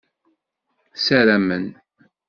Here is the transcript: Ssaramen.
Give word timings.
Ssaramen. 0.95 1.65